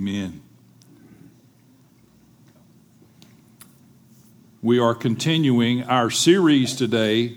[0.00, 0.40] Amen.
[4.62, 7.36] We are continuing our series today,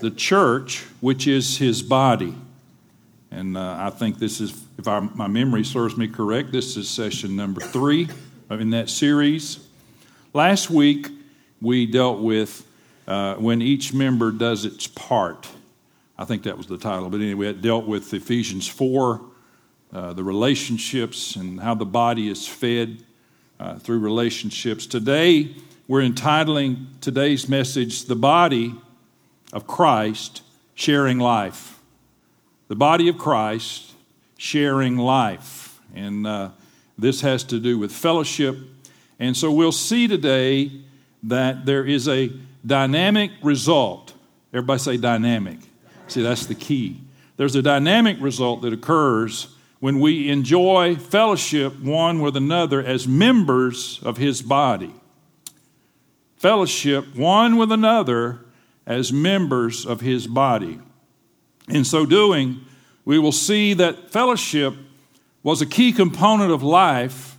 [0.00, 2.34] The Church, which is His body.
[3.30, 6.88] And uh, I think this is, if I, my memory serves me correct, this is
[6.88, 8.08] session number three
[8.48, 9.68] in that series.
[10.32, 11.08] Last week,
[11.60, 12.66] we dealt with
[13.06, 15.50] uh, when each member does its part.
[16.16, 17.10] I think that was the title.
[17.10, 19.20] But anyway, it dealt with Ephesians 4,
[19.94, 22.98] uh, the relationships and how the body is fed
[23.60, 24.86] uh, through relationships.
[24.86, 25.54] Today,
[25.86, 28.74] we're entitling today's message, The Body
[29.52, 30.42] of Christ
[30.74, 31.78] Sharing Life.
[32.66, 33.92] The Body of Christ
[34.36, 35.78] Sharing Life.
[35.94, 36.50] And uh,
[36.98, 38.58] this has to do with fellowship.
[39.20, 40.72] And so we'll see today
[41.22, 42.32] that there is a
[42.66, 44.12] dynamic result.
[44.52, 45.58] Everybody say dynamic.
[46.08, 47.00] See, that's the key.
[47.36, 54.00] There's a dynamic result that occurs when we enjoy fellowship one with another as members
[54.02, 54.94] of His body
[56.44, 58.38] fellowship one with another
[58.86, 60.78] as members of his body.
[61.70, 62.60] In so doing,
[63.06, 64.74] we will see that fellowship
[65.42, 67.38] was a key component of life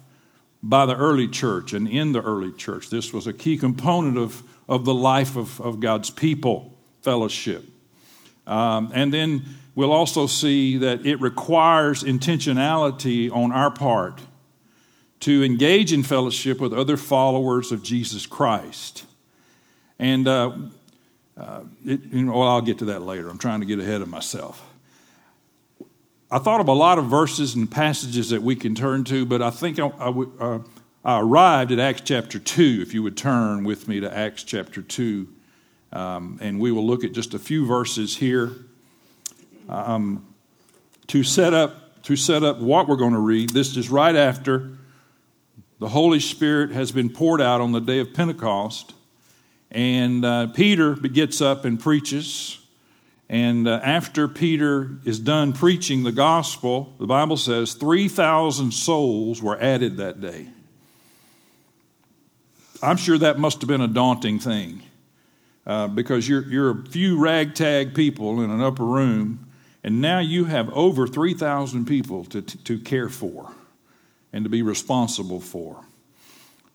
[0.64, 2.90] by the early church and in the early church.
[2.90, 7.64] This was a key component of, of the life of, of God's people, fellowship.
[8.48, 9.44] Um, and then
[9.76, 14.22] we'll also see that it requires intentionality on our part
[15.22, 19.06] to engage in fellowship with other followers of Jesus Christ.
[20.00, 20.52] And, uh,
[21.38, 23.30] uh, it, you know, well, I'll get to that later.
[23.30, 24.66] I'm trying to get ahead of myself.
[26.32, 29.42] I thought of a lot of verses and passages that we can turn to, but
[29.42, 30.60] I think I, uh,
[31.04, 34.82] I arrived at Acts chapter 2, if you would turn with me to Acts chapter
[34.82, 35.28] 2.
[35.94, 38.52] Um, and we will look at just a few verses here
[39.70, 40.26] um,
[41.08, 43.50] to set up to set up what we're going to read.
[43.50, 44.78] This is right after
[45.80, 48.94] the Holy Spirit has been poured out on the day of Pentecost.
[49.72, 52.60] And uh, Peter gets up and preaches.
[53.28, 59.60] And uh, after Peter is done preaching the gospel, the Bible says 3,000 souls were
[59.60, 60.48] added that day.
[62.82, 64.84] I'm sure that must have been a daunting thing
[65.66, 69.48] uh, because you're, you're a few ragtag people in an upper room,
[69.86, 73.52] and now you have over 3,000 people to, to care for
[74.34, 75.86] and to be responsible for.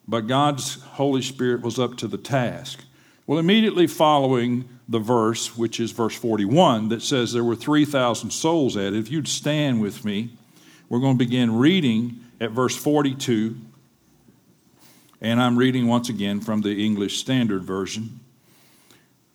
[0.06, 2.84] But God's Holy Spirit was up to the task.
[3.26, 8.76] Well, immediately following the verse, which is verse 41, that says there were 3,000 souls
[8.76, 10.31] added, if you'd stand with me,
[10.88, 13.56] we're going to begin reading at verse 42.
[15.21, 18.21] And I'm reading once again from the English Standard Version.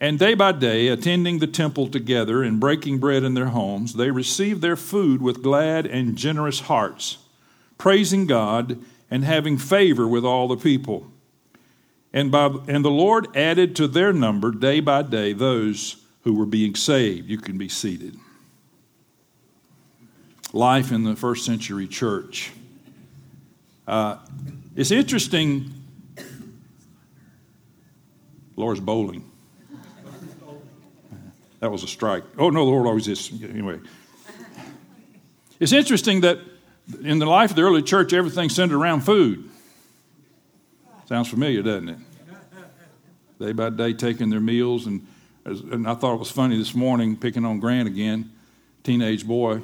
[0.00, 4.10] And day by day, attending the temple together and breaking bread in their homes, they
[4.12, 7.18] received their food with glad and generous hearts,
[7.78, 8.78] praising God
[9.10, 11.10] and having favor with all the people.
[12.12, 16.46] And, by, and the Lord added to their number day by day those who were
[16.46, 17.28] being saved.
[17.28, 18.16] You can be seated.
[20.52, 22.52] Life in the first century church.
[23.86, 24.18] Uh,
[24.76, 25.72] it's interesting.
[28.56, 29.28] Laura's bowling.
[31.60, 32.24] That was a strike.
[32.38, 33.32] Oh, no, the Lord always is.
[33.42, 33.80] Anyway.
[35.60, 36.38] It's interesting that
[37.02, 39.48] in the life of the early church, everything centered around food.
[41.06, 41.98] Sounds familiar, doesn't it?
[43.40, 44.86] Day by day, taking their meals.
[44.86, 45.06] And,
[45.44, 48.30] and I thought it was funny this morning, picking on Grant again,
[48.82, 49.60] teenage boy.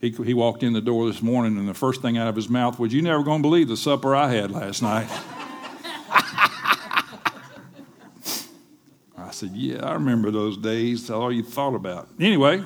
[0.00, 2.48] He, he walked in the door this morning, and the first thing out of his
[2.48, 5.08] mouth was, You never going to believe the supper I had last night.
[9.34, 11.02] said, Yeah, I remember those days.
[11.02, 12.08] That's all you thought about.
[12.18, 12.62] Anyway,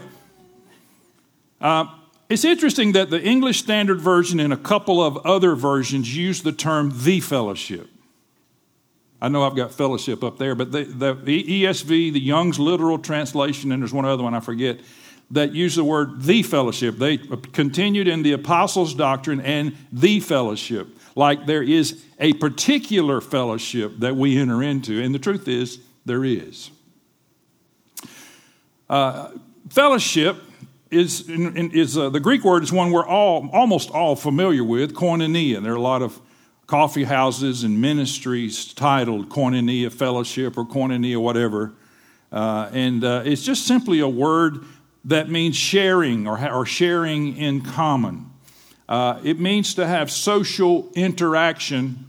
[1.60, 1.87] uh,
[2.28, 6.52] it's interesting that the English Standard Version and a couple of other versions use the
[6.52, 7.88] term the fellowship.
[9.20, 13.72] I know I've got fellowship up there, but the, the ESV, the Young's literal translation,
[13.72, 14.78] and there's one other one I forget,
[15.31, 16.96] that use the word the fellowship.
[16.96, 23.98] They continued in the apostles' doctrine and the fellowship, like there is a particular fellowship
[23.98, 25.02] that we enter into.
[25.02, 26.70] And the truth is, there is.
[28.90, 29.31] Uh,
[29.69, 30.37] fellowship
[30.90, 35.62] is, is uh, the Greek word is one we're all almost all familiar with, koinonia.
[35.62, 36.20] There are a lot of
[36.66, 41.72] coffee houses and ministries titled Koinonia Fellowship or Koinonia whatever.
[42.31, 44.64] Uh, and uh, it's just simply a word
[45.04, 48.31] that means sharing or, or sharing in common.
[48.87, 52.06] Uh, it means to have social interaction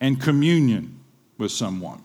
[0.00, 1.00] and communion
[1.38, 2.02] with someone.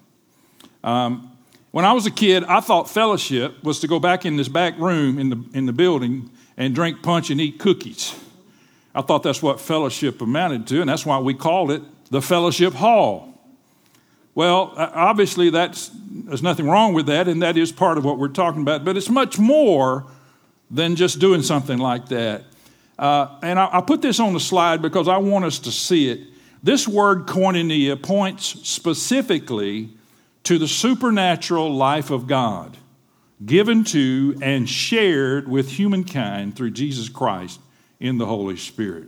[0.83, 1.29] Um,
[1.71, 4.77] when I was a kid, I thought fellowship was to go back in this back
[4.77, 8.13] room in the, in the building and drink punch and eat cookies.
[8.93, 11.81] I thought that's what fellowship amounted to, and that's why we called it
[12.11, 13.29] the fellowship hall.
[14.35, 18.27] Well, obviously, that's, there's nothing wrong with that, and that is part of what we're
[18.27, 20.05] talking about, but it's much more
[20.69, 22.43] than just doing something like that.
[22.99, 26.09] Uh, and I, I put this on the slide because I want us to see
[26.09, 26.19] it.
[26.61, 29.89] This word koinonia points specifically
[30.43, 32.77] to the supernatural life of God,
[33.45, 37.59] given to and shared with humankind through Jesus Christ
[37.99, 39.07] in the Holy Spirit.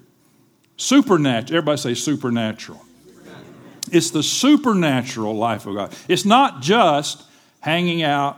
[0.78, 2.82] Supernatural, everybody say supernatural.
[3.06, 3.54] supernatural.
[3.92, 5.96] It's the supernatural life of God.
[6.08, 7.24] It's not just
[7.60, 8.38] hanging out,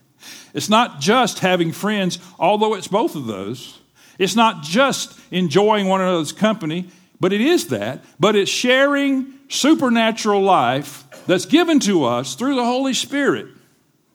[0.54, 3.78] it's not just having friends, although it's both of those.
[4.18, 6.88] It's not just enjoying one another's company,
[7.18, 8.04] but it is that.
[8.20, 13.48] But it's sharing supernatural life that's given to us through the Holy Spirit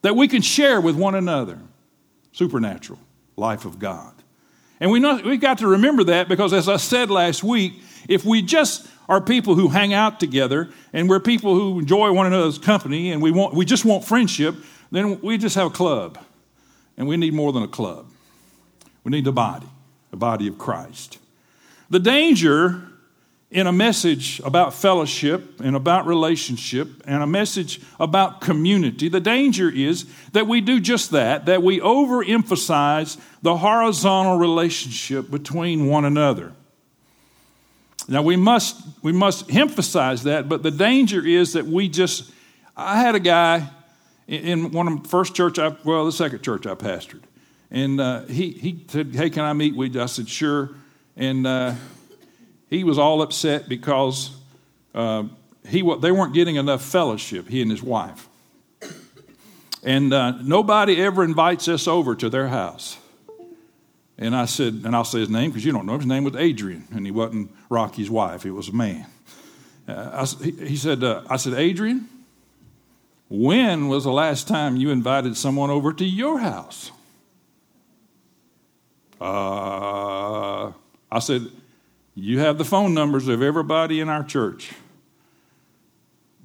[0.01, 1.59] that we can share with one another.
[2.31, 2.99] Supernatural
[3.35, 4.13] life of God.
[4.79, 8.23] And we know, we've got to remember that because, as I said last week, if
[8.23, 12.59] we just are people who hang out together and we're people who enjoy one another's
[12.59, 14.55] company and we, want, we just want friendship,
[14.91, 16.17] then we just have a club.
[16.95, 18.05] And we need more than a club.
[19.03, 19.67] We need a body,
[20.11, 21.17] the body of Christ.
[21.89, 22.88] The danger
[23.51, 29.69] in a message about fellowship and about relationship and a message about community, the danger
[29.69, 36.53] is that we do just that, that we overemphasize the horizontal relationship between one another.
[38.07, 42.31] Now we must we must emphasize that, but the danger is that we just
[42.75, 43.69] I had a guy
[44.27, 47.21] in one of the first church I well the second church I pastored,
[47.69, 50.71] and uh, he he said, "Hey, can I meet with you?" I said, "Sure,"
[51.15, 51.75] and uh,
[52.69, 54.31] he was all upset because
[54.93, 55.23] uh,
[55.67, 58.27] he, they weren't getting enough fellowship, he and his wife.
[59.83, 62.97] And uh, nobody ever invites us over to their house.
[64.17, 66.01] And I said, and I'll say his name because you don't know him.
[66.01, 69.05] His name was Adrian, and he wasn't Rocky's wife, he was a man.
[69.87, 72.07] Uh, I, he, said, uh, I said, Adrian,
[73.29, 76.91] when was the last time you invited someone over to your house?
[79.21, 80.71] Uh,
[81.11, 81.47] I said,
[82.19, 84.71] you have the phone numbers of everybody in our church.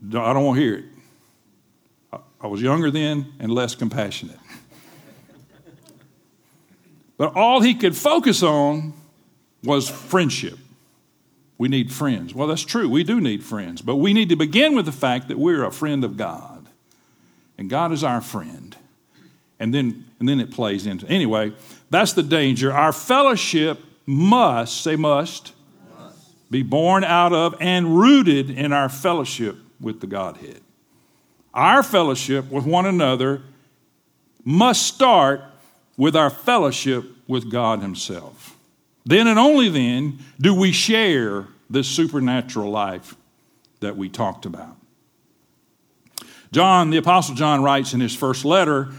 [0.06, 0.84] I don't want to hear it.
[2.40, 4.38] I was younger then and less compassionate.
[7.16, 8.92] But all he could focus on
[9.62, 10.58] was friendship.
[11.56, 12.34] We need friends.
[12.34, 12.88] Well, that's true.
[12.88, 13.80] We do need friends.
[13.80, 16.68] But we need to begin with the fact that we're a friend of God.
[17.56, 18.76] And God is our friend.
[19.60, 21.06] And then, and then it plays into.
[21.06, 21.52] Anyway,
[21.88, 22.72] that's the danger.
[22.72, 25.52] Our fellowship must, say must,
[26.54, 30.60] be born out of and rooted in our fellowship with the Godhead.
[31.52, 33.42] Our fellowship with one another
[34.44, 35.42] must start
[35.96, 38.56] with our fellowship with God Himself.
[39.04, 43.16] Then and only then do we share this supernatural life
[43.80, 44.76] that we talked about.
[46.52, 48.92] John, the Apostle John, writes in his first letter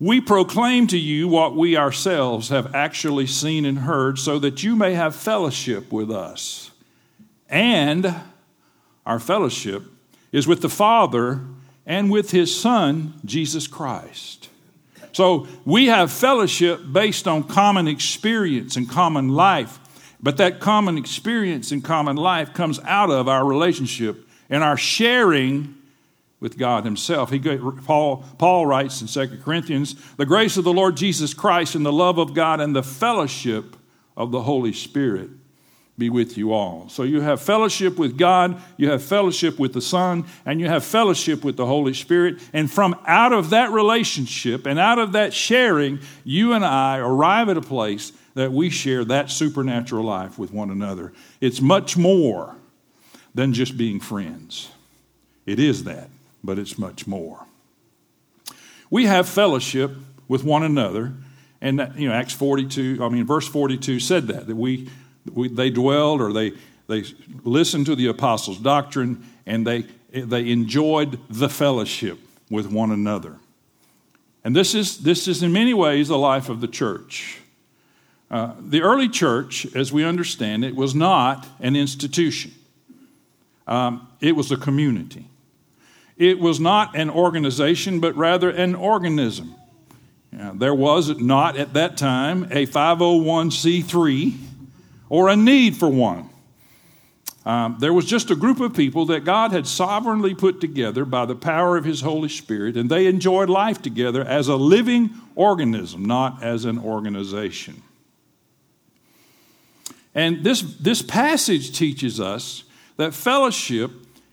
[0.00, 4.74] we proclaim to you what we ourselves have actually seen and heard, so that you
[4.74, 6.69] may have fellowship with us.
[7.50, 8.14] And
[9.04, 9.82] our fellowship
[10.32, 11.40] is with the Father
[11.84, 14.48] and with His Son, Jesus Christ.
[15.12, 19.80] So we have fellowship based on common experience and common life.
[20.22, 25.74] But that common experience and common life comes out of our relationship and our sharing
[26.38, 27.30] with God Himself.
[27.30, 31.84] He, Paul, Paul writes in 2 Corinthians the grace of the Lord Jesus Christ and
[31.84, 33.76] the love of God and the fellowship
[34.16, 35.30] of the Holy Spirit
[36.00, 36.88] be with you all.
[36.88, 40.84] So you have fellowship with God, you have fellowship with the Son, and you have
[40.84, 42.40] fellowship with the Holy Spirit.
[42.52, 47.48] And from out of that relationship and out of that sharing, you and I arrive
[47.48, 51.12] at a place that we share that supernatural life with one another.
[51.40, 52.56] It's much more
[53.32, 54.70] than just being friends.
[55.46, 56.10] It is that
[56.42, 57.46] but it's much more.
[58.90, 59.92] We have fellowship
[60.28, 61.12] with one another,
[61.60, 62.98] and that, you know Acts 42.
[63.00, 64.88] I mean, verse 42 said that that we,
[65.32, 66.52] we they dwelled or they
[66.86, 67.04] they
[67.44, 72.18] listened to the apostles' doctrine and they they enjoyed the fellowship
[72.50, 73.36] with one another.
[74.44, 77.38] And this is this is in many ways the life of the church.
[78.30, 82.52] Uh, the early church, as we understand it, was not an institution.
[83.66, 85.26] Um, it was a community.
[86.16, 89.54] It was not an organization, but rather an organism.
[90.54, 94.49] there was not at that time a 501c3
[95.10, 96.30] or a need for one.
[97.44, 101.26] Um, there was just a group of people that God had sovereignly put together by
[101.26, 106.04] the power of His Holy Spirit, and they enjoyed life together as a living organism,
[106.04, 107.82] not as an organization.
[110.14, 112.64] And this, this passage teaches us
[112.96, 113.90] that fellowship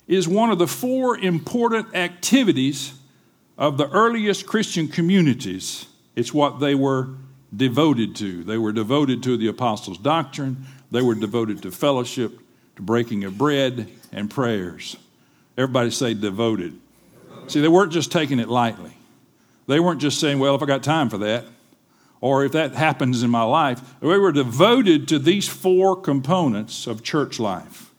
[0.08, 2.94] is one of the four important activities
[3.58, 5.86] of the earliest Christian communities.
[6.16, 7.10] It's what they were
[7.56, 8.44] devoted to.
[8.44, 12.40] They were devoted to the apostles' doctrine, they were devoted to fellowship,
[12.76, 14.96] to breaking of bread, and prayers.
[15.58, 16.80] Everybody say devoted.
[17.48, 18.92] See, they weren't just taking it lightly.
[19.68, 21.46] They weren't just saying, well, if I got time for that,
[22.22, 23.82] or if that happens in my life.
[24.00, 27.92] They were devoted to these four components of church life.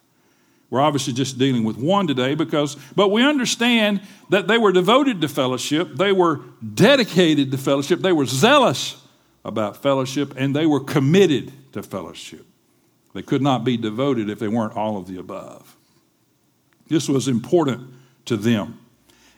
[0.70, 5.20] We're obviously just dealing with one today because, but we understand that they were devoted
[5.22, 6.40] to fellowship, they were
[6.74, 9.02] dedicated to fellowship, they were zealous
[9.48, 12.46] about fellowship, and they were committed to fellowship.
[13.14, 15.76] They could not be devoted if they weren't all of the above.
[16.88, 17.90] This was important
[18.26, 18.78] to them.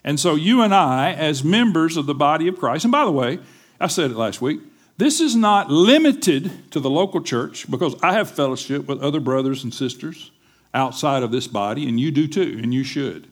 [0.05, 3.11] And so, you and I, as members of the body of Christ, and by the
[3.11, 3.39] way,
[3.79, 4.61] I said it last week,
[4.97, 9.65] this is not limited to the local church because I have fellowship with other brothers
[9.65, 10.31] and sisters
[10.75, 13.27] outside of this body, and you do too, and you should.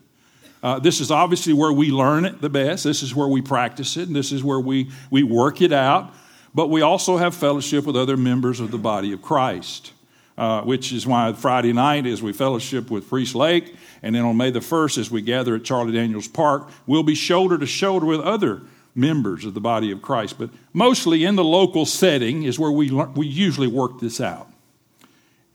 [0.61, 2.83] Uh, this is obviously where we learn it the best.
[2.83, 6.13] This is where we practice it, and this is where we, we work it out.
[6.53, 9.93] But we also have fellowship with other members of the body of Christ,
[10.37, 14.37] uh, which is why Friday night, as we fellowship with Priest Lake, and then on
[14.37, 18.05] May the 1st, as we gather at Charlie Daniels Park, we'll be shoulder to shoulder
[18.05, 18.61] with other
[18.95, 20.37] members of the body of Christ.
[20.37, 24.51] But mostly in the local setting is where we, we usually work this out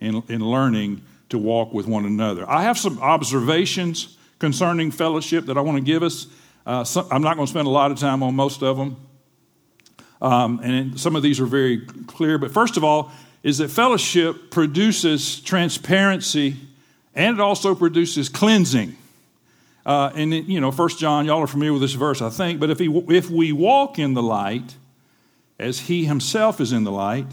[0.01, 2.49] in, in learning to walk with one another.
[2.49, 6.27] I have some observations concerning fellowship that I want to give us.
[6.67, 8.97] Uh, some, I'm not going to spend a lot of time on most of them.
[10.25, 12.39] Um, and some of these are very clear.
[12.39, 13.13] But first of all,
[13.43, 16.57] is that fellowship produces transparency
[17.15, 18.97] and it also produces cleansing.
[19.85, 22.59] Uh, and you know, First John, y'all are familiar with this verse, I think.
[22.59, 24.77] But if, he, if we walk in the light,
[25.59, 27.27] as He Himself is in the light,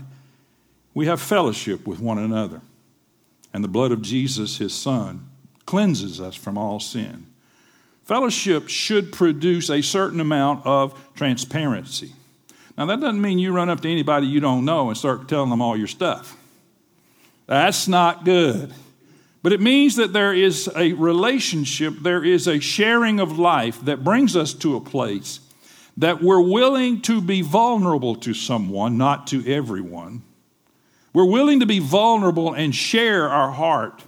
[0.94, 2.62] we have fellowship with one another
[3.54, 5.30] and the blood of Jesus, his son,
[5.66, 7.28] cleanses us from all sin.
[8.04, 12.14] Fellowship should produce a certain amount of transparency.
[12.82, 15.52] Now, that doesn't mean you run up to anybody you don't know and start telling
[15.52, 16.36] them all your stuff.
[17.46, 18.74] That's not good.
[19.44, 24.04] But it means that there is a relationship, there is a sharing of life that
[24.04, 25.42] brings us to a place
[25.98, 30.24] that we're willing to be vulnerable to someone, not to everyone,
[31.14, 34.04] we're willing to be vulnerable and share our heart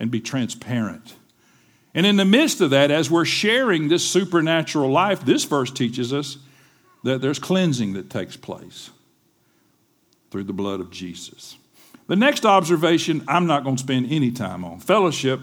[0.00, 1.16] and be transparent.
[1.94, 6.14] And in the midst of that, as we're sharing this supernatural life, this verse teaches
[6.14, 6.38] us
[7.06, 8.90] there's cleansing that takes place
[10.30, 11.56] through the blood of Jesus.
[12.08, 14.80] The next observation I'm not going to spend any time on.
[14.80, 15.40] Fellowship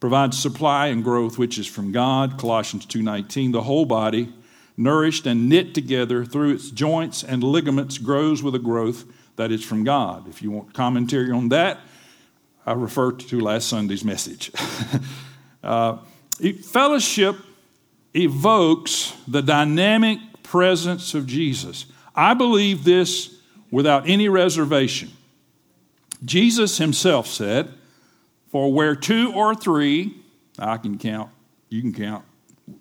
[0.00, 3.52] provides supply and growth which is from God, Colossians 2:19.
[3.52, 4.32] The whole body,
[4.76, 9.04] nourished and knit together through its joints and ligaments grows with a growth
[9.36, 10.28] that is from God.
[10.28, 11.80] If you want commentary on that,
[12.66, 14.50] I refer to last Sunday's message.
[15.64, 15.98] uh,
[16.62, 17.36] fellowship
[18.14, 20.18] evokes the dynamic
[20.54, 21.86] presence of Jesus.
[22.14, 23.40] I believe this
[23.72, 25.10] without any reservation.
[26.24, 27.74] Jesus himself said,
[28.52, 30.14] For where two or three,
[30.56, 31.30] I can count,
[31.70, 32.24] you can count,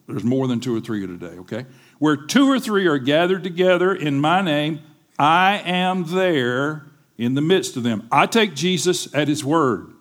[0.06, 1.66] there's more than two or three today, okay?
[1.98, 4.80] Where two or three are gathered together in my name,
[5.18, 6.86] I am there
[7.18, 8.08] in the midst of them.
[8.12, 9.92] I take Jesus at his word.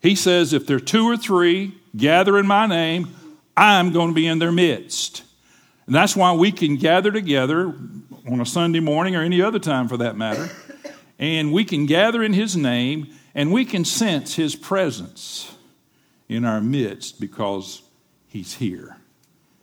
[0.00, 3.08] He says, if there are two or three gather in my name,
[3.56, 5.23] I'm going to be in their midst.
[5.86, 7.74] And that's why we can gather together
[8.30, 10.50] on a Sunday morning or any other time for that matter,
[11.18, 15.54] and we can gather in his name and we can sense his presence
[16.28, 17.82] in our midst because
[18.26, 18.96] he's here.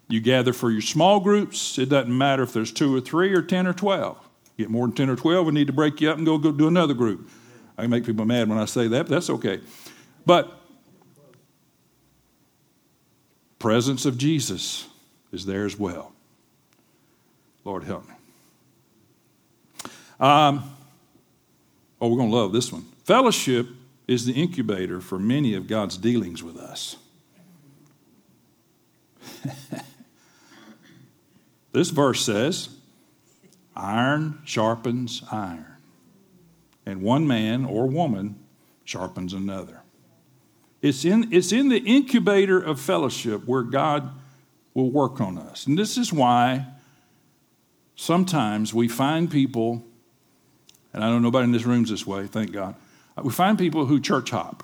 [0.09, 1.79] You gather for your small groups.
[1.79, 4.17] It doesn't matter if there's two or three or 10 or 12.
[4.57, 6.51] Get more than 10 or 12, we need to break you up and go, go
[6.51, 7.29] do another group.
[7.77, 9.61] I make people mad when I say that, but that's okay.
[10.25, 10.51] But
[13.57, 14.87] presence of Jesus
[15.31, 16.13] is there as well.
[17.63, 18.15] Lord help me.
[20.19, 20.63] Um,
[21.99, 22.85] oh, we're going to love this one.
[23.03, 23.67] Fellowship
[24.07, 26.97] is the incubator for many of God's dealings with us.
[31.71, 32.69] This verse says,
[33.75, 35.65] iron sharpens iron,
[36.85, 38.35] and one man or woman
[38.83, 39.81] sharpens another.
[40.81, 44.11] It's in, it's in the incubator of fellowship where God
[44.73, 45.67] will work on us.
[45.67, 46.65] And this is why
[47.95, 49.83] sometimes we find people,
[50.93, 52.75] and I know nobody in this room's this way, thank God.
[53.17, 54.63] Uh, we find people who church hop.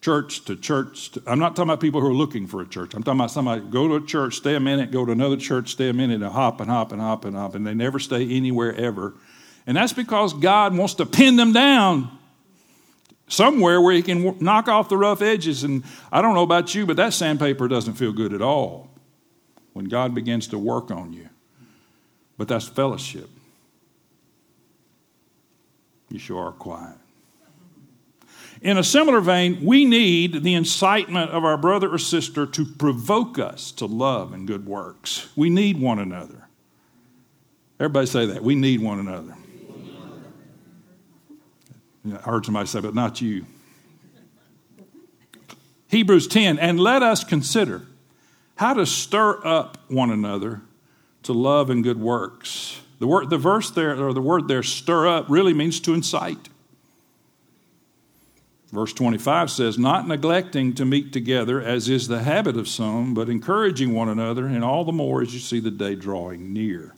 [0.00, 1.10] Church to church.
[1.12, 2.94] To, I'm not talking about people who are looking for a church.
[2.94, 5.72] I'm talking about somebody go to a church, stay a minute, go to another church,
[5.72, 8.22] stay a minute, and hop and hop and hop and hop, and they never stay
[8.36, 9.14] anywhere ever.
[9.66, 12.17] And that's because God wants to pin them down
[13.28, 15.64] somewhere where he can knock off the rough edges.
[15.64, 18.90] And I don't know about you, but that sandpaper doesn't feel good at all
[19.72, 21.28] when God begins to work on you.
[22.36, 23.28] But that's fellowship.
[26.08, 26.96] You sure are quiet.
[28.60, 33.38] In a similar vein, we need the incitement of our brother or sister to provoke
[33.38, 35.28] us to love and good works.
[35.36, 36.48] We need one another.
[37.78, 38.42] Everybody say that.
[38.42, 39.36] We need one another.
[42.06, 43.44] I heard somebody say, but not you.
[45.88, 47.82] Hebrews 10, and let us consider
[48.56, 50.62] how to stir up one another
[51.22, 52.80] to love and good works.
[52.98, 56.48] The, word, the verse there, or the word there, stir up, really means to incite.
[58.70, 63.30] Verse 25 says, Not neglecting to meet together, as is the habit of some, but
[63.30, 66.94] encouraging one another, and all the more as you see the day drawing near.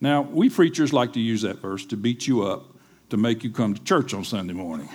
[0.00, 2.73] Now, we preachers like to use that verse to beat you up
[3.10, 4.88] to make you come to church on Sunday morning.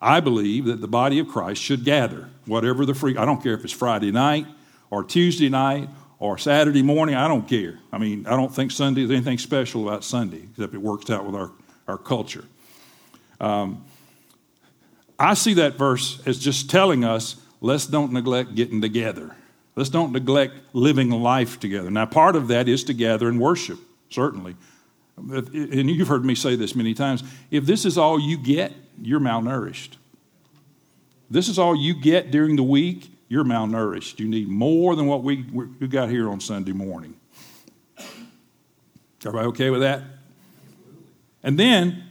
[0.00, 3.54] I believe that the body of Christ should gather, whatever the free, I don't care
[3.54, 4.46] if it's Friday night
[4.90, 5.88] or Tuesday night
[6.20, 7.78] or Saturday morning, I don't care.
[7.92, 11.24] I mean, I don't think Sunday is anything special about Sunday, except it works out
[11.24, 11.50] with our,
[11.86, 12.44] our culture.
[13.40, 13.84] Um,
[15.18, 19.34] I see that verse as just telling us let's don't neglect getting together.
[19.74, 21.90] Let's don't neglect living life together.
[21.90, 23.78] Now, part of that is to gather and worship,
[24.10, 24.56] certainly
[25.18, 29.20] and you've heard me say this many times if this is all you get, you're
[29.20, 29.96] malnourished.
[31.30, 34.18] This is all you get during the week, you're malnourished.
[34.18, 37.14] You need more than what we, we got here on Sunday morning.
[39.24, 40.02] Everybody okay with that?
[41.42, 42.04] And then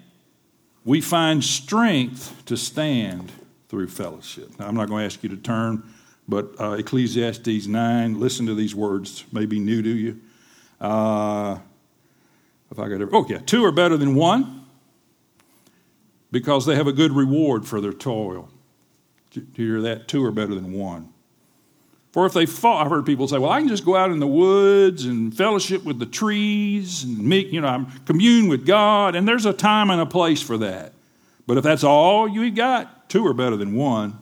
[0.83, 3.31] we find strength to stand
[3.69, 4.59] through fellowship.
[4.59, 5.83] Now, I'm not going to ask you to turn,
[6.27, 10.19] but uh, Ecclesiastes 9, listen to these words, may be new to you.
[10.79, 11.57] Uh,
[12.71, 14.65] if I could ever, oh yeah, two are better than one
[16.31, 18.49] because they have a good reward for their toil.
[19.31, 20.07] Do you hear that?
[20.07, 21.13] Two are better than one.
[22.11, 24.19] For if they fall, I've heard people say, well, I can just go out in
[24.19, 29.15] the woods and fellowship with the trees and meet, you know, I'm commune with God,
[29.15, 30.93] and there's a time and a place for that.
[31.45, 34.19] But if that's all you've got, two are better than one.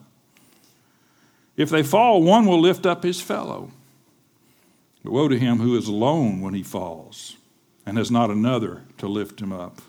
[1.56, 3.72] If they fall, one will lift up his fellow.
[5.04, 7.38] But woe to him who is alone when he falls
[7.86, 9.82] and has not another to lift him up.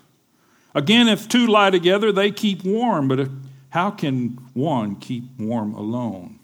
[0.75, 3.29] Again, if two lie together, they keep warm, but if,
[3.69, 6.39] how can one keep warm alone?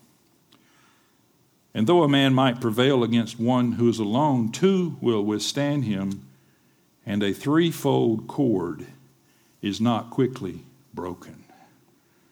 [1.74, 6.28] And though a man might prevail against one who is alone, two will withstand him,
[7.06, 8.86] and a threefold cord
[9.62, 10.62] is not quickly
[10.94, 11.44] broken.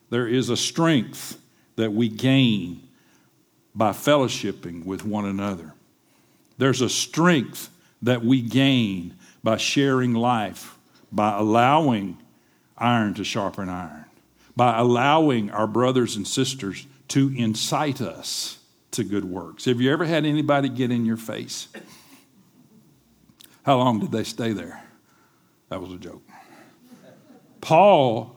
[0.10, 1.40] There is a strength
[1.76, 2.82] that we gain
[3.74, 5.74] by fellowshipping with one another.
[6.58, 7.70] There's a strength
[8.02, 10.78] that we gain by sharing life,
[11.12, 12.18] by allowing
[12.78, 14.06] iron to sharpen iron,
[14.56, 18.60] by allowing our brothers and sisters to incite us
[18.92, 19.66] to good works.
[19.66, 21.68] Have you ever had anybody get in your face?
[23.64, 24.84] How long did they stay there?
[25.70, 26.24] That was a joke.
[27.62, 28.36] Paul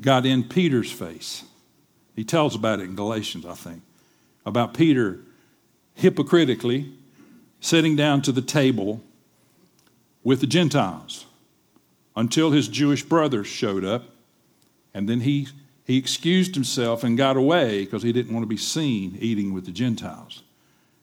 [0.00, 1.44] got in Peter's face.
[2.16, 3.82] He tells about it in Galatians, I think,
[4.44, 5.20] about Peter
[5.94, 6.92] hypocritically
[7.62, 9.00] sitting down to the table
[10.24, 11.24] with the Gentiles
[12.14, 14.04] until his Jewish brothers showed up.
[14.92, 15.46] And then he,
[15.84, 19.64] he excused himself and got away because he didn't want to be seen eating with
[19.64, 20.42] the Gentiles.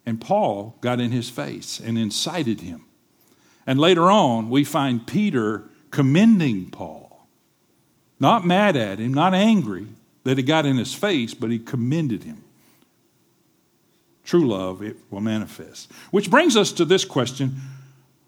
[0.06, 2.86] And Paul got in his face and incited him.
[3.66, 7.26] And later on, we find Peter commending Paul,
[8.20, 9.88] not mad at him, not angry
[10.26, 12.44] that he got in his face, but he commended him
[14.30, 15.92] true love, it will manifest.
[16.12, 17.56] Which brings us to this question.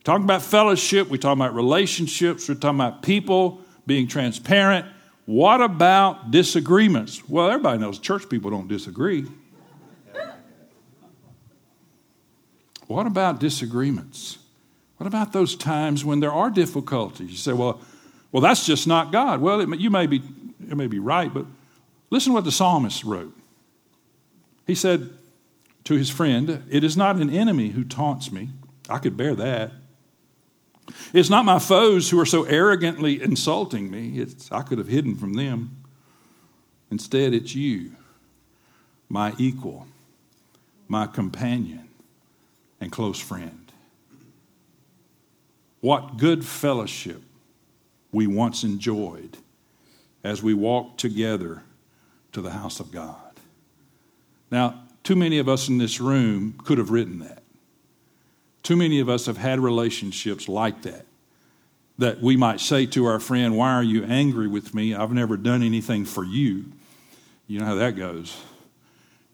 [0.04, 4.88] Talking about fellowship, we talk about relationships, we're talking about people being transparent.
[5.26, 7.22] What about disagreements?
[7.30, 9.28] Well, everybody knows church people don't disagree.
[12.88, 14.40] What about disagreements?
[14.98, 17.30] What about those times when there are difficulties?
[17.30, 17.80] You say, well,
[18.32, 19.40] well, that's just not God.
[19.40, 20.24] Well, you may be,
[20.68, 21.46] it may be right, but
[22.10, 23.38] listen to what the psalmist wrote.
[24.66, 25.12] He said,
[25.92, 28.50] to his friend, It is not an enemy who taunts me.
[28.90, 29.72] I could bear that.
[31.14, 34.20] It's not my foes who are so arrogantly insulting me.
[34.20, 35.84] It's, I could have hidden from them.
[36.90, 37.92] Instead, it's you,
[39.10, 39.88] my equal,
[40.88, 41.90] my companion,
[42.80, 43.72] and close friend.
[45.82, 47.22] What good fellowship
[48.12, 49.38] we once enjoyed
[50.24, 51.64] as we walked together
[52.32, 53.32] to the house of God.
[54.50, 57.44] Now, too many of us in this room could have written that.
[58.64, 61.06] Too many of us have had relationships like that.
[61.98, 64.96] That we might say to our friend, Why are you angry with me?
[64.96, 66.66] I've never done anything for you.
[67.48, 68.36] You know how that goes.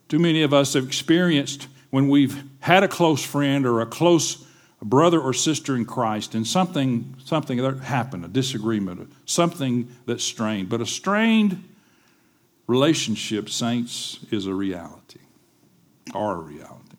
[0.09, 4.45] Too many of us have experienced when we've had a close friend or a close
[4.81, 10.69] brother or sister in Christ and something, something that happened, a disagreement, something that strained.
[10.69, 11.63] But a strained
[12.67, 15.19] relationship, saints, is a reality,
[16.13, 16.95] are a reality.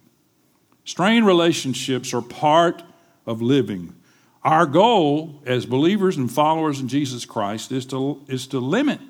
[0.84, 2.82] Strained relationships are part
[3.26, 3.94] of living.
[4.42, 9.00] Our goal as believers and followers in Jesus Christ is to, is to limit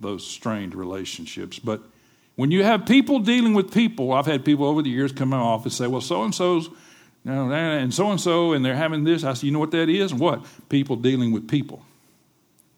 [0.00, 1.58] those strained relationships.
[1.58, 1.82] But
[2.36, 5.38] when you have people dealing with people, I've had people over the years come in
[5.38, 6.70] my office and say, well, so and so's,
[7.26, 9.22] and so and so, and they're having this.
[9.22, 10.14] I say, you know what that is?
[10.14, 10.46] What?
[10.70, 11.84] People dealing with people.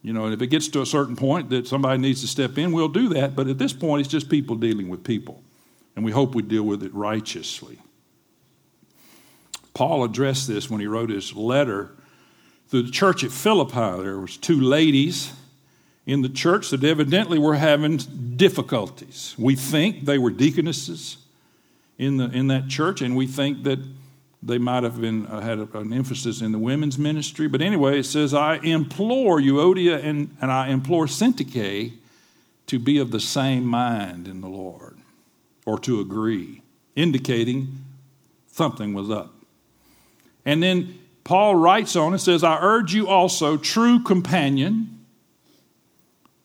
[0.03, 2.59] You know, and if it gets to a certain point that somebody needs to step
[2.59, 3.37] in, we'll do that.
[3.37, 5.44] But at this point, it's just people dealing with people.
[5.97, 7.79] And we hope we deal with it righteously.
[9.75, 11.91] Paul addressed this when he wrote his letter
[12.71, 14.03] to the church at Philippi.
[14.03, 15.33] There was two ladies
[16.07, 17.97] in the church that evidently were having
[18.37, 19.35] difficulties.
[19.39, 21.19] We think they were deaconesses
[21.99, 23.79] in, the, in that church, and we think that
[24.43, 27.49] they might have been uh, had an emphasis in the women's ministry.
[27.49, 31.93] But anyway, it says, I implore Euodia and, and I implore Syntyche
[32.67, 34.99] to be of the same mind in the Lord,
[35.66, 36.62] or to agree,
[36.94, 37.79] indicating
[38.46, 39.35] something was up.
[40.44, 45.05] And then Paul writes on and says, I urge you also, true companion,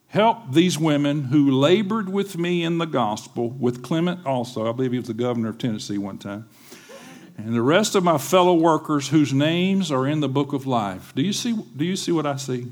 [0.07, 4.67] help these women who labored with me in the gospel, with Clement also.
[4.67, 6.47] I believe he was the governor of Tennessee one time.
[7.37, 11.13] And the rest of my fellow workers whose names are in the book of life.
[11.15, 12.71] Do you see, do you see what I see?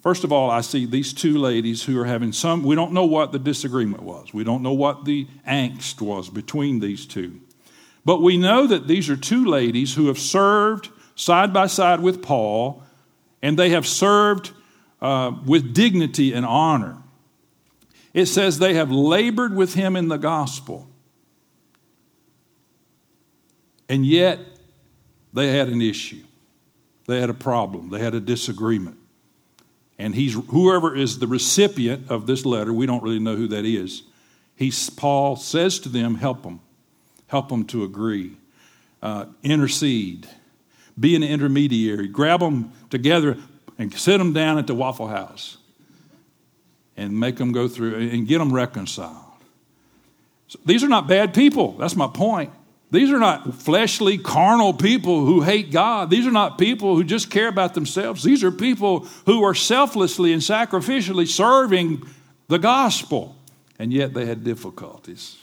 [0.00, 3.04] First of all, I see these two ladies who are having some, we don't know
[3.04, 4.32] what the disagreement was.
[4.32, 7.40] We don't know what the angst was between these two.
[8.04, 12.22] But we know that these are two ladies who have served side by side with
[12.22, 12.82] Paul,
[13.42, 14.52] and they have served
[15.02, 16.98] uh, with dignity and honor.
[18.14, 20.88] It says they have labored with him in the gospel.
[23.88, 24.38] And yet,
[25.32, 26.22] they had an issue.
[27.06, 27.90] They had a problem.
[27.90, 28.97] They had a disagreement.
[29.98, 33.64] And he's, whoever is the recipient of this letter, we don't really know who that
[33.64, 34.04] is.
[34.54, 36.60] He's, Paul says to them, help them
[37.28, 38.32] help them to agree,
[39.02, 40.26] uh, intercede,
[40.98, 43.36] be an intermediary, grab them together
[43.78, 45.58] and sit them down at the Waffle House
[46.96, 49.14] and make them go through and get them reconciled.
[50.48, 51.72] So these are not bad people.
[51.72, 52.50] That's my point.
[52.90, 56.08] These are not fleshly, carnal people who hate God.
[56.08, 58.22] These are not people who just care about themselves.
[58.22, 62.02] These are people who are selflessly and sacrificially serving
[62.48, 63.36] the gospel.
[63.78, 65.36] And yet they had difficulties.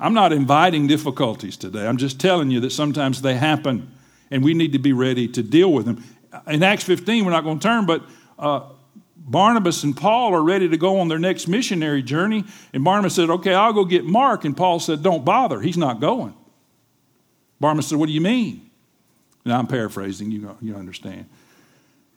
[0.00, 1.86] I'm not inviting difficulties today.
[1.86, 3.92] I'm just telling you that sometimes they happen
[4.32, 6.02] and we need to be ready to deal with them.
[6.48, 8.02] In Acts 15, we're not going to turn, but
[8.38, 8.62] uh,
[9.16, 12.44] Barnabas and Paul are ready to go on their next missionary journey.
[12.72, 14.44] And Barnabas said, Okay, I'll go get Mark.
[14.44, 15.60] And Paul said, Don't bother.
[15.60, 16.34] He's not going.
[17.62, 18.68] Barnabas said, What do you mean?
[19.46, 21.26] Now I'm paraphrasing, you, you understand.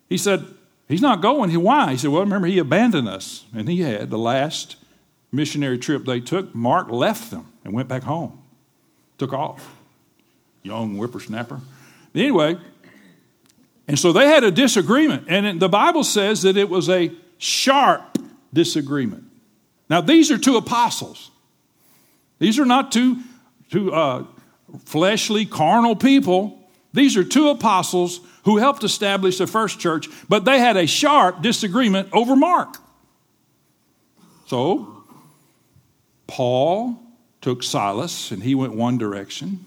[0.09, 0.43] He said,
[0.89, 1.51] He's not going.
[1.51, 1.91] He, Why?
[1.91, 3.45] He said, Well, remember, he abandoned us.
[3.55, 4.75] And he had the last
[5.31, 8.41] missionary trip they took, Mark left them and went back home.
[9.19, 9.75] Took off.
[10.63, 11.61] Young whippersnapper.
[12.15, 12.57] Anyway,
[13.87, 15.25] and so they had a disagreement.
[15.27, 18.17] And the Bible says that it was a sharp
[18.51, 19.25] disagreement.
[19.89, 21.29] Now, these are two apostles.
[22.39, 23.19] These are not two,
[23.69, 24.25] two uh,
[24.85, 26.59] fleshly, carnal people.
[26.93, 31.41] These are two apostles who helped establish the first church, but they had a sharp
[31.41, 32.77] disagreement over Mark.
[34.47, 35.03] So,
[36.27, 36.99] Paul
[37.41, 39.65] took Silas and he went one direction,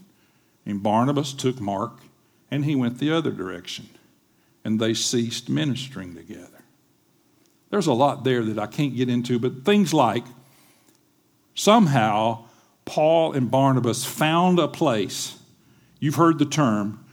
[0.65, 2.01] and Barnabas took Mark
[2.51, 3.89] and he went the other direction.
[4.65, 6.63] And they ceased ministering together.
[7.71, 10.25] There's a lot there that I can't get into, but things like
[11.55, 12.45] somehow
[12.89, 15.39] Paul and Barnabas found a place,
[16.01, 17.05] you've heard the term,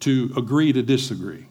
[0.00, 1.46] to agree to disagree.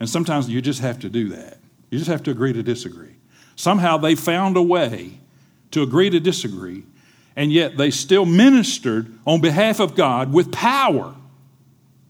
[0.00, 1.58] And sometimes you just have to do that.
[1.90, 3.14] You just have to agree to disagree.
[3.56, 5.20] Somehow they found a way
[5.70, 6.82] to agree to disagree
[7.36, 11.14] and yet they still ministered on behalf of God with power,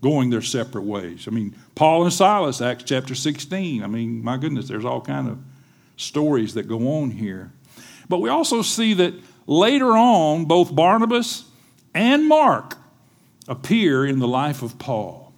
[0.02, 1.26] going their separate ways.
[1.26, 3.82] I mean, Paul and Silas, Acts chapter 16.
[3.82, 5.38] I mean, my goodness, there's all kind of
[5.96, 7.52] stories that go on here.
[8.08, 9.14] But we also see that
[9.46, 11.44] later on, both Barnabas
[11.94, 12.76] and Mark
[13.48, 15.32] appear in the life of Paul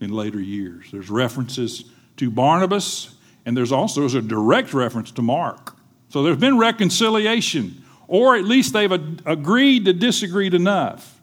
[0.00, 0.90] in later years.
[0.92, 1.84] There's references
[2.18, 3.14] to Barnabas,
[3.46, 5.76] and there's also there's a direct reference to Mark.
[6.10, 11.20] So there's been reconciliation, or at least they've agreed to disagree enough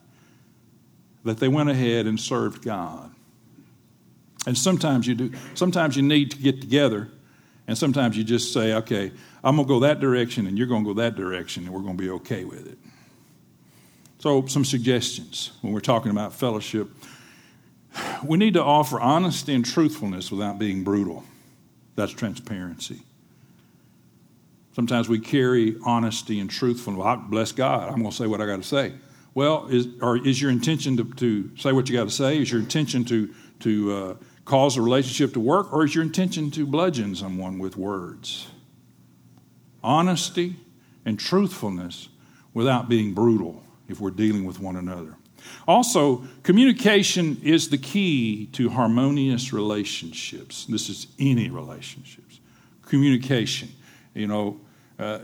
[1.24, 3.10] that they went ahead and served God.
[4.46, 7.08] And sometimes you do, sometimes you need to get together,
[7.68, 10.84] and sometimes you just say, okay, I'm going to go that direction, and you're going
[10.84, 12.78] to go that direction, and we're going to be okay with it.
[14.18, 16.88] So, some suggestions when we're talking about fellowship.
[18.24, 21.24] We need to offer honesty and truthfulness without being brutal.
[21.94, 23.00] That's transparency.
[24.74, 27.02] Sometimes we carry honesty and truthfulness.
[27.02, 28.92] Well, bless God, I'm going to say what I got to say.
[29.32, 32.40] Well, is, or is your intention to, to say what you got to say?
[32.40, 34.14] Is your intention to, to uh,
[34.46, 38.46] cause a relationship to work, or is your intention to bludgeon someone with words?
[39.82, 40.56] Honesty
[41.04, 42.08] and truthfulness
[42.54, 45.16] without being brutal if we're dealing with one another.
[45.68, 50.64] Also, communication is the key to harmonious relationships.
[50.64, 52.40] This is any relationships.
[52.82, 53.68] Communication.
[54.14, 54.60] You know,
[54.98, 55.20] uh,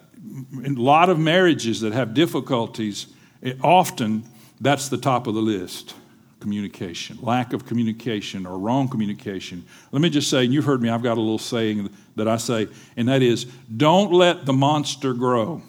[0.64, 3.06] a lot of marriages that have difficulties,
[3.40, 4.24] it, often
[4.60, 5.94] that's the top of the list
[6.42, 9.64] communication, lack of communication or wrong communication.
[9.92, 12.36] Let me just say, and you've heard me, I've got a little saying that I
[12.36, 15.62] say, and that is don't let the monster grow.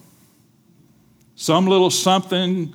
[1.36, 2.74] Some little something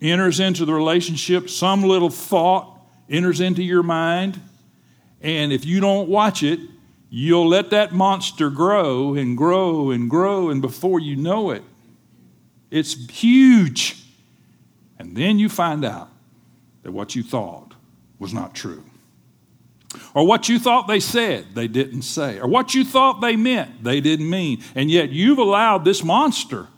[0.00, 4.40] enters into the relationship, some little thought enters into your mind,
[5.20, 6.58] and if you don't watch it,
[7.10, 11.62] you'll let that monster grow and grow and grow, and before you know it,
[12.70, 14.02] it's huge.
[14.98, 16.10] And then you find out
[16.82, 17.74] that what you thought
[18.18, 18.84] was not true.
[20.14, 22.38] Or what you thought they said, they didn't say.
[22.38, 24.62] Or what you thought they meant, they didn't mean.
[24.74, 26.68] And yet you've allowed this monster.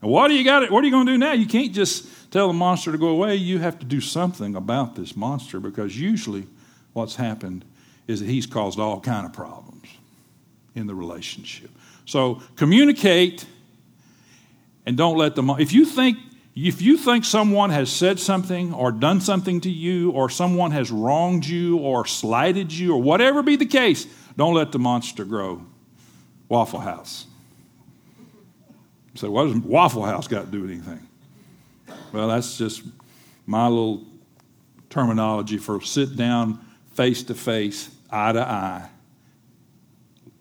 [0.00, 0.70] And what do you got?
[0.70, 1.32] What are you going to do now?
[1.32, 4.96] You can't just tell the monster to go away, you have to do something about
[4.96, 6.46] this monster because usually
[6.94, 7.64] what's happened
[8.08, 9.86] is that he's caused all kind of problems
[10.74, 11.70] in the relationship.
[12.06, 13.44] So communicate
[14.86, 16.16] and don't let them if you think
[16.54, 20.90] if you think someone has said something or done something to you or someone has
[20.90, 25.64] wronged you or slighted you or whatever be the case, don't let the monster grow.
[26.48, 27.26] Waffle House.
[29.14, 31.06] So what does Waffle House got to do with anything?
[32.12, 32.82] Well, that's just
[33.46, 34.04] my little
[34.90, 36.62] terminology for sit down
[36.94, 38.88] face to face, eye to eye,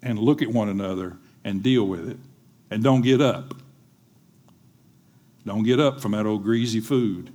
[0.02, 2.18] and look at one another and deal with it.
[2.70, 3.56] And don't get up.
[5.46, 7.32] Don't get up from that old greasy food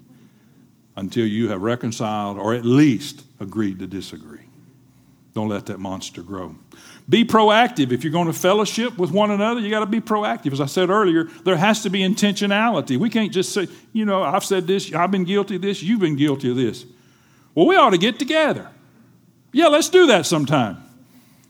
[0.97, 4.41] until you have reconciled or at least agreed to disagree.
[5.35, 6.57] Don't let that monster grow.
[7.09, 7.93] Be proactive.
[7.93, 10.53] If you're going to fellowship with one another, you got to be proactive.
[10.53, 12.97] As I said earlier, there has to be intentionality.
[12.97, 16.01] We can't just say, you know, I've said this, I've been guilty of this, you've
[16.01, 16.87] been guilty of this.
[17.55, 18.71] Well, we ought to get together.
[19.53, 20.83] Yeah, let's do that sometime.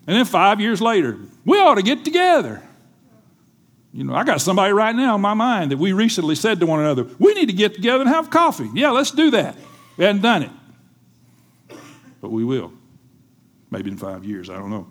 [0.06, 2.62] And then five years later, we ought to get together.
[3.96, 6.66] You know, I got somebody right now in my mind that we recently said to
[6.66, 8.68] one another, we need to get together and have coffee.
[8.74, 9.56] Yeah, let's do that.
[9.96, 10.50] We hadn't done it.
[12.20, 12.74] But we will.
[13.70, 14.86] Maybe in five years, I don't know.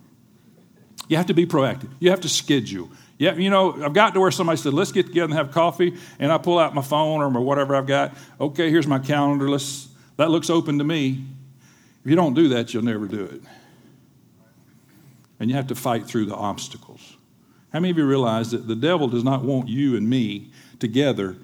[1.08, 1.90] You have to be proactive.
[2.00, 2.90] You have to schedule.
[3.20, 5.94] Yeah, you know, I've got to where somebody said, let's get together and have coffee,
[6.18, 8.16] and I pull out my phone or whatever I've got.
[8.42, 9.48] Okay, here's my calendar.
[9.48, 9.88] Let's,
[10.18, 11.24] that looks open to me.
[12.04, 13.42] If you don't do that, you'll never do it.
[15.40, 17.15] And you have to fight through the obstacles.
[17.76, 21.36] How many of you realize that the devil does not want you and me together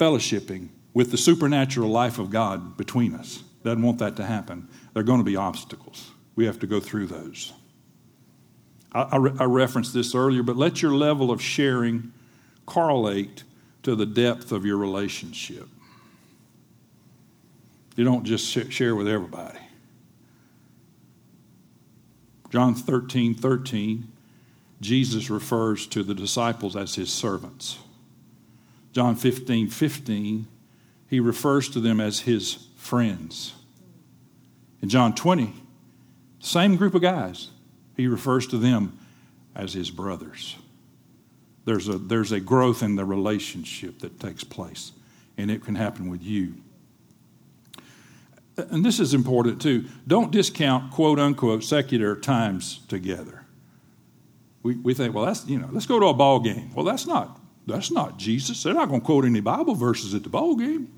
[0.00, 3.44] fellowshipping with the supernatural life of God between us?
[3.62, 4.68] Doesn't want that to happen.
[4.92, 6.10] There are going to be obstacles.
[6.34, 7.52] We have to go through those.
[8.90, 12.12] I, I, I referenced this earlier, but let your level of sharing
[12.66, 13.44] correlate
[13.84, 15.68] to the depth of your relationship.
[17.94, 19.60] You don't just share with everybody.
[22.50, 24.08] John 13 13,
[24.80, 27.78] Jesus refers to the disciples as his servants.
[28.92, 30.46] John 15 15,
[31.08, 33.54] he refers to them as his friends.
[34.82, 35.52] In John 20,
[36.40, 37.50] same group of guys,
[37.96, 38.98] he refers to them
[39.54, 40.56] as his brothers.
[41.66, 44.92] There's a, there's a growth in the relationship that takes place,
[45.36, 46.54] and it can happen with you.
[48.56, 49.84] And this is important too.
[50.06, 53.39] Don't discount quote unquote secular times together.
[54.62, 56.70] We, we think, well, that's, you know, let's go to a ball game.
[56.74, 58.62] Well, that's not, that's not Jesus.
[58.62, 60.92] They're not going to quote any Bible verses at the ball game.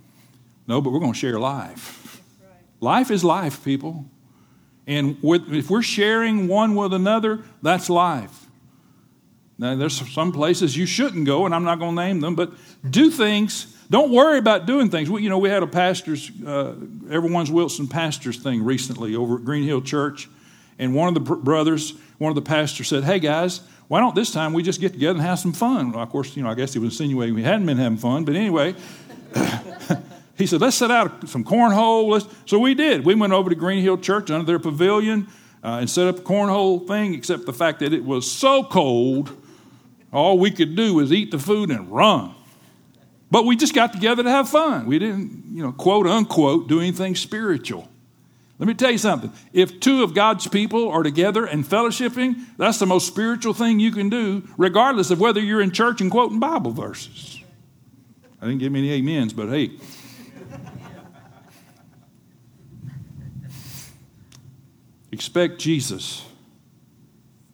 [0.67, 2.21] No, but we're going to share life.
[2.41, 2.51] Right.
[2.81, 4.05] Life is life, people.
[4.87, 8.47] And with, if we're sharing one with another, that's life.
[9.59, 12.53] Now, there's some places you shouldn't go, and I'm not going to name them, but
[12.89, 13.77] do things.
[13.91, 15.09] Don't worry about doing things.
[15.09, 16.75] We, you know, we had a pastor's, uh,
[17.09, 20.29] everyone's Wilson pastor's thing recently over at Green Hill Church,
[20.79, 21.93] and one of the brothers,
[22.23, 25.19] one of the pastors said, "Hey guys, why don't this time we just get together
[25.19, 27.43] and have some fun?" Well, of course, you know, I guess he was insinuating we
[27.43, 28.75] hadn't been having fun, but anyway,
[30.39, 33.05] he said, "Let's set out some cornhole." Let's, so we did.
[33.05, 35.27] We went over to Green Hill Church under their pavilion
[35.65, 37.15] uh, and set up a cornhole thing.
[37.15, 39.37] Except the fact that it was so cold,
[40.13, 42.35] all we could do was eat the food and run.
[43.33, 44.87] But we just got together to have fun.
[44.87, 47.89] We didn't, you know, quote unquote, do anything spiritual.
[48.63, 49.33] Let me tell you something.
[49.53, 53.91] If two of God's people are together and fellowshipping, that's the most spiritual thing you
[53.91, 57.43] can do, regardless of whether you're in church and quoting Bible verses.
[58.41, 59.73] I didn't give any amens, but hey.
[65.11, 66.25] Expect Jesus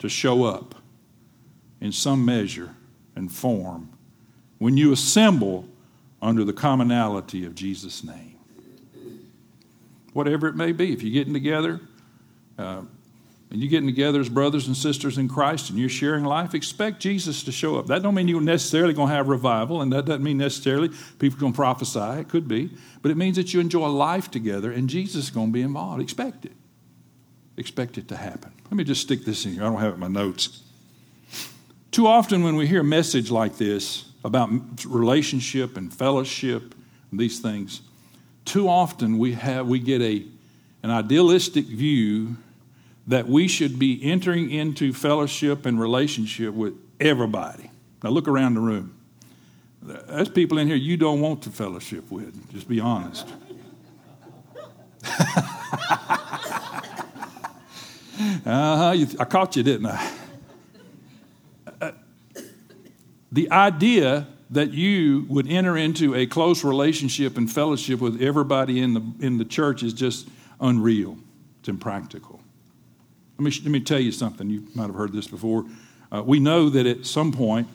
[0.01, 0.75] to show up
[1.81, 2.75] in some measure
[3.17, 3.97] and form
[4.59, 5.65] when you assemble
[6.21, 8.28] under the commonality of Jesus' name.
[10.19, 11.79] Whatever it may be, if you're getting together,
[12.59, 12.83] uh,
[13.53, 16.99] and you're getting together as brothers and sisters in Christ and you're sharing life, expect
[16.99, 17.87] Jesus to show up.
[17.87, 20.89] That don't mean you're necessarily going to have revival, and that doesn't mean necessarily
[21.21, 22.21] people going to prophesy.
[22.21, 22.69] It could be.
[23.01, 26.03] But it means that you enjoy life together and Jesus is going to be involved.
[26.03, 26.57] Expect it.
[27.57, 28.53] Expect it to happen.
[28.65, 29.63] Let me just stick this in here.
[29.63, 30.65] I don't have it in my notes.
[31.93, 34.51] Too often when we hear a message like this about
[34.85, 36.75] relationship and fellowship
[37.13, 37.83] and these things,
[38.49, 40.25] too often we have we get a
[40.83, 42.37] an idealistic view
[43.07, 47.71] that we should be entering into fellowship and relationship with everybody.
[48.03, 48.95] Now look around the room.
[49.83, 52.53] There's people in here you don't want to fellowship with.
[52.53, 53.27] Just be honest.
[58.47, 60.13] uh-huh, I caught you, didn't I?
[61.81, 61.93] Uh,
[63.31, 68.95] the idea that you would enter into a close relationship and fellowship with everybody in
[68.95, 70.29] the, in the church is just
[70.61, 71.19] unreal.
[71.61, 72.41] It's impractical.
[73.39, 74.49] Let me, let me tell you something.
[74.49, 75.65] You might have heard this before.
[76.11, 77.69] Uh, we know that at some point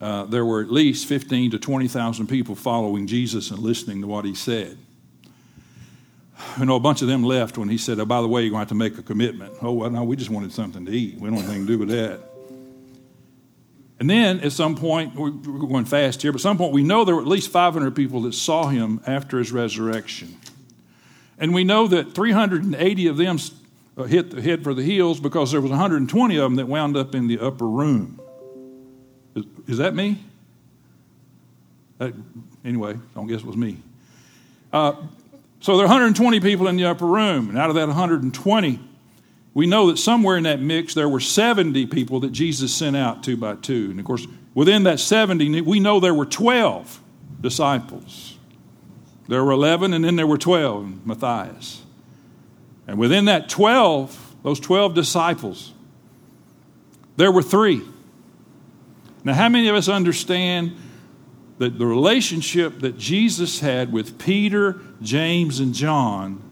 [0.00, 4.24] uh, there were at least 15 to 20,000 people following Jesus and listening to what
[4.24, 4.76] he said.
[6.58, 8.50] You know, a bunch of them left when he said, oh, by the way, you're
[8.50, 9.54] going to have to make a commitment.
[9.60, 11.18] Oh, well, no, we just wanted something to eat.
[11.18, 12.20] We don't have anything to do with that.
[14.00, 17.04] And then at some point, we're going fast here, but at some point we know
[17.04, 20.36] there were at least 500 people that saw him after his resurrection.
[21.38, 23.38] And we know that 380 of them
[23.96, 26.96] uh, hit the head for the heels because there was 120 of them that wound
[26.96, 28.20] up in the upper room.
[29.34, 30.24] Is, is that me?
[31.98, 32.14] That,
[32.64, 33.78] anyway, don't guess it was me.
[34.72, 34.94] Uh,
[35.60, 38.80] so there are 120 people in the upper room, and out of that 120,
[39.58, 43.24] we know that somewhere in that mix there were 70 people that Jesus sent out
[43.24, 43.88] two by two.
[43.90, 47.00] And of course, within that 70, we know there were 12
[47.40, 48.38] disciples.
[49.26, 51.82] There were 11, and then there were 12, Matthias.
[52.86, 55.72] And within that 12, those 12 disciples,
[57.16, 57.82] there were three.
[59.24, 60.76] Now, how many of us understand
[61.58, 66.48] that the relationship that Jesus had with Peter, James, and John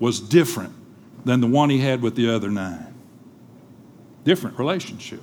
[0.00, 0.74] was different
[1.28, 2.94] than the one he had with the other nine?
[4.24, 5.20] Different relationship.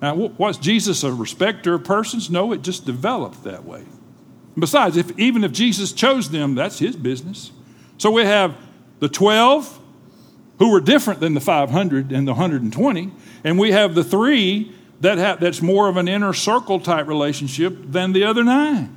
[0.00, 2.30] Now, was Jesus a respecter of persons?
[2.30, 3.84] No, it just developed that way.
[4.58, 7.52] Besides, if, even if Jesus chose them, that's his business.
[7.98, 8.56] So we have
[9.00, 9.80] the 12
[10.58, 13.12] who were different than the 500 and the 120,
[13.44, 18.12] and we have the three that that's more of an inner circle type relationship than
[18.12, 18.96] the other nine.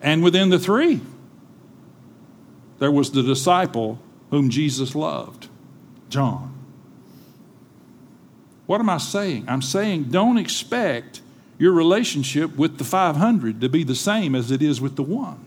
[0.00, 1.00] And within the three,
[2.80, 5.48] there was the disciple whom Jesus loved,
[6.08, 6.52] John.
[8.66, 9.44] What am I saying?
[9.48, 11.20] I'm saying don't expect
[11.58, 15.44] your relationship with the 500 to be the same as it is with the one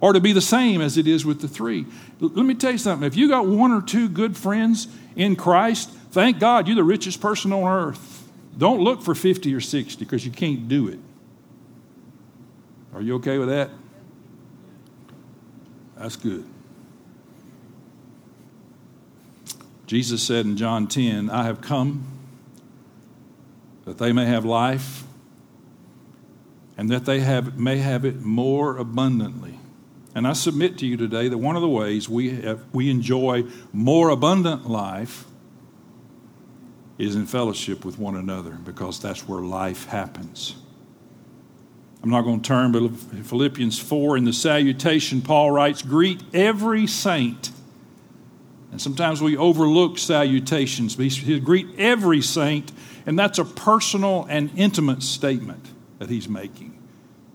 [0.00, 1.86] or to be the same as it is with the three.
[2.20, 3.06] Let me tell you something.
[3.06, 7.20] If you got one or two good friends in Christ, thank God you're the richest
[7.20, 8.28] person on earth.
[8.56, 10.98] Don't look for 50 or 60 because you can't do it.
[12.94, 13.70] Are you okay with that?
[16.00, 16.46] That's good.
[19.86, 22.06] Jesus said in John 10, I have come
[23.84, 25.04] that they may have life
[26.78, 29.58] and that they have, may have it more abundantly.
[30.14, 33.44] And I submit to you today that one of the ways we, have, we enjoy
[33.72, 35.26] more abundant life
[36.96, 40.56] is in fellowship with one another because that's where life happens.
[42.02, 42.88] I'm not going to turn, but
[43.26, 47.50] Philippians 4 in the salutation, Paul writes, Greet every saint.
[48.72, 50.96] And Sometimes we overlook salutations.
[50.96, 52.72] But He greet every saint,
[53.04, 55.66] and that's a personal and intimate statement
[55.98, 56.76] that he's making.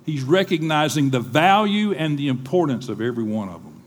[0.05, 3.83] He's recognizing the value and the importance of every one of them.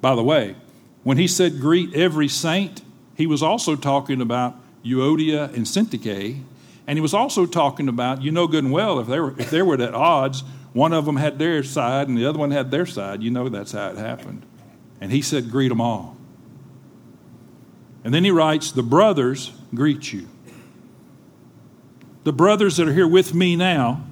[0.00, 0.56] By the way,
[1.02, 2.82] when he said greet every saint,
[3.16, 6.42] he was also talking about Euodia and Syntyche,
[6.90, 9.48] and he was also talking about, you know good and well, if they were, if
[9.48, 12.72] they were at odds, one of them had their side and the other one had
[12.72, 13.22] their side.
[13.22, 14.44] You know that's how it happened.
[15.00, 16.16] And he said, greet them all.
[18.02, 20.26] And then he writes, the brothers greet you.
[22.24, 24.04] The brothers that are here with me now,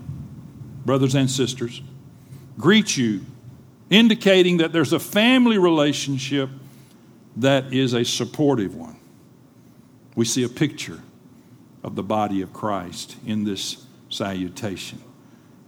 [0.86, 1.82] brothers and sisters,
[2.58, 3.22] greet you,
[3.90, 6.48] indicating that there's a family relationship
[7.38, 9.00] that is a supportive one.
[10.14, 11.02] We see a picture
[11.82, 15.02] of the body of Christ in this salutation.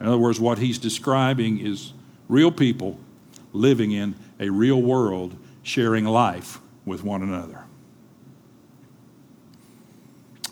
[0.01, 1.93] In other words, what he's describing is
[2.29, 2.99] real people
[3.53, 7.65] living in a real world, sharing life with one another.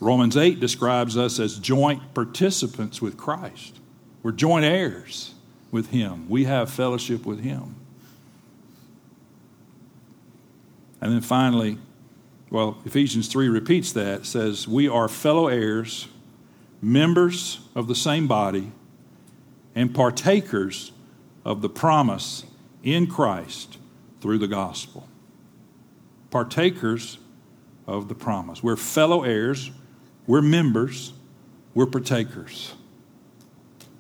[0.00, 3.80] Romans 8 describes us as joint participants with Christ.
[4.22, 5.34] We're joint heirs
[5.70, 6.28] with Him.
[6.28, 7.74] We have fellowship with Him.
[11.00, 11.78] And then finally,
[12.51, 16.09] well, Ephesians 3 repeats that, says, We are fellow heirs,
[16.80, 18.72] members of the same body,
[19.74, 20.92] and partakers
[21.44, 22.44] of the promise
[22.82, 23.78] in Christ
[24.20, 25.07] through the gospel.
[26.30, 27.18] Partakers
[27.86, 28.62] of the promise.
[28.62, 29.70] We're fellow heirs,
[30.26, 31.12] we're members,
[31.74, 32.74] we're partakers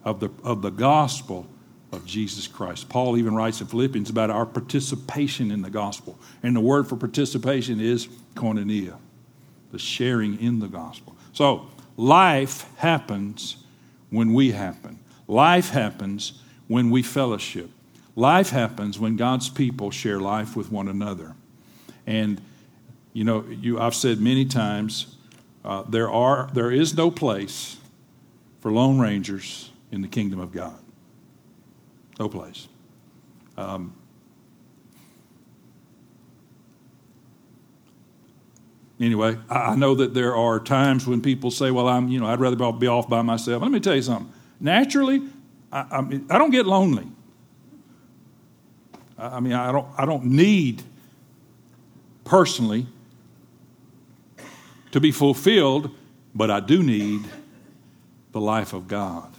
[0.04, 1.46] of the, of the gospel
[1.92, 2.88] of Jesus Christ.
[2.88, 6.18] Paul even writes in Philippians about our participation in the gospel.
[6.42, 8.96] And the word for participation is koinonia,
[9.72, 11.16] the sharing in the gospel.
[11.32, 11.66] So,
[11.96, 13.64] life happens
[14.10, 14.98] when we happen.
[15.26, 17.70] Life happens when we fellowship.
[18.16, 21.34] Life happens when God's people share life with one another.
[22.06, 22.40] And,
[23.12, 25.16] you know, you, I've said many times,
[25.64, 27.76] uh, there, are, there is no place
[28.60, 30.78] for Lone Rangers in the kingdom of God.
[32.18, 32.68] No place.
[33.56, 33.94] Um,
[39.00, 42.40] anyway, I know that there are times when people say, "Well, I'm, you know, I'd
[42.40, 44.32] rather be off by myself." Let me tell you something.
[44.60, 45.22] Naturally,
[45.72, 45.98] I, I,
[46.30, 47.06] I don't get lonely.
[49.16, 50.82] I, I mean, I don't, I don't need
[52.24, 52.86] personally
[54.90, 55.90] to be fulfilled,
[56.34, 57.22] but I do need
[58.32, 59.32] the life of God.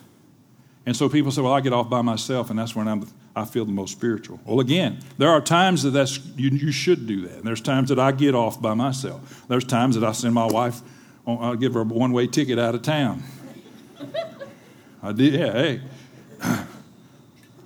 [0.85, 3.45] And so people say, well, I get off by myself, and that's when I'm, I
[3.45, 4.39] feel the most spiritual.
[4.45, 7.35] Well, again, there are times that that's, you, you should do that.
[7.37, 9.45] And there's times that I get off by myself.
[9.47, 10.81] There's times that I send my wife,
[11.27, 13.23] I'll give her a one way ticket out of town.
[15.03, 15.81] I did, yeah, hey.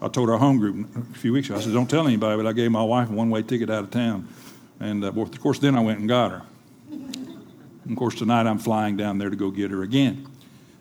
[0.02, 2.46] I told our home group a few weeks ago, I said, don't tell anybody, but
[2.46, 4.28] I gave my wife a one way ticket out of town.
[4.80, 6.42] And uh, of course, then I went and got her.
[6.92, 10.28] And of course, tonight I'm flying down there to go get her again.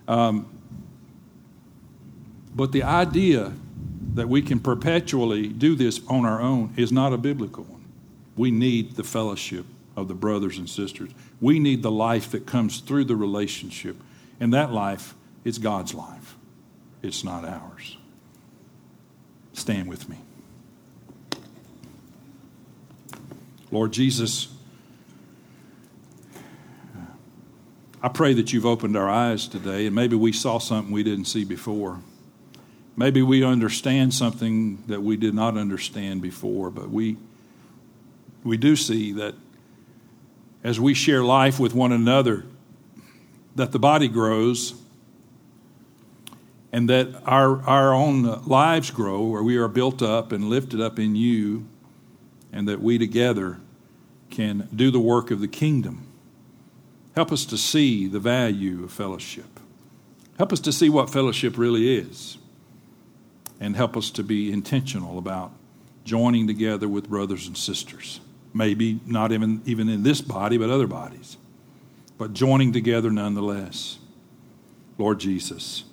[0.08, 0.46] Um,
[2.55, 3.53] but the idea
[4.14, 7.84] that we can perpetually do this on our own is not a biblical one.
[8.36, 9.64] We need the fellowship
[9.96, 11.11] of the brothers and sisters.
[11.40, 13.96] We need the life that comes through the relationship.
[14.40, 16.36] And that life is God's life,
[17.03, 17.96] it's not ours.
[19.53, 20.16] Stand with me.
[23.70, 24.48] Lord Jesus,
[28.03, 31.26] I pray that you've opened our eyes today, and maybe we saw something we didn't
[31.26, 32.00] see before.
[32.97, 37.16] Maybe we understand something that we did not understand before, but we,
[38.45, 39.34] we do see that
[40.62, 42.45] as we share life with one another,
[43.57, 44.74] that the body grows
[46.70, 50.99] and that our, our own lives grow, where we are built up and lifted up
[50.99, 51.66] in you,
[52.51, 53.59] and that we together
[54.30, 56.07] can do the work of the kingdom.
[57.14, 59.61] Help us to see the value of fellowship.
[60.38, 62.38] Help us to see what fellowship really is
[63.62, 65.52] and help us to be intentional about
[66.04, 68.20] joining together with brothers and sisters.
[68.52, 71.36] Maybe not even, even in this body, but other bodies.
[72.18, 74.00] But joining together nonetheless.
[74.98, 75.84] Lord Jesus.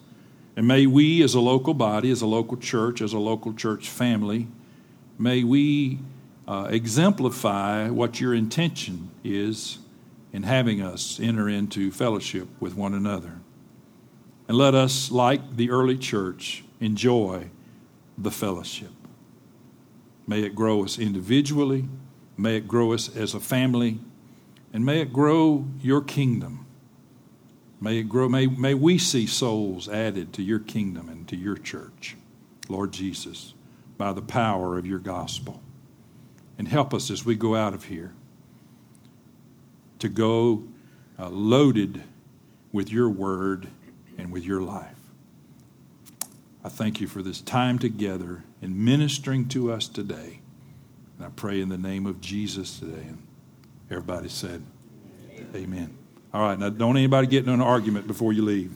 [0.55, 3.87] And may we, as a local body, as a local church, as a local church
[3.87, 4.47] family,
[5.19, 5.99] may we
[6.47, 9.77] uh, exemplify what your intention is
[10.33, 13.39] in having us enter into fellowship with one another.
[14.47, 17.51] And let us, like the early church, enjoy
[18.21, 18.91] the fellowship.
[20.27, 21.85] May it grow us individually,
[22.37, 23.99] may it grow us as a family,
[24.71, 26.65] and may it grow your kingdom.
[27.81, 31.55] May it grow, may, may we see souls added to your kingdom and to your
[31.55, 32.17] church,
[32.67, 33.53] Lord Jesus,
[33.97, 35.61] by the power of your gospel.
[36.57, 38.13] And help us as we go out of here
[39.99, 40.63] to go
[41.17, 42.03] uh, loaded
[42.73, 43.67] with your word
[44.17, 44.98] and with your life.
[46.69, 50.39] I thank you for this time together and ministering to us today.
[51.17, 53.07] And I pray in the name of Jesus today.
[53.07, 53.25] And
[53.89, 54.61] everybody said,
[55.33, 55.49] Amen.
[55.55, 55.97] Amen.
[56.31, 58.75] All right, now don't anybody get in an argument before you leave.